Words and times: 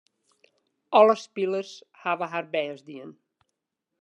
Alle 0.99 1.15
spilers 1.25 1.71
hawwe 2.01 2.25
har 2.31 2.45
bêst 2.53 2.83
dien. 2.89 3.11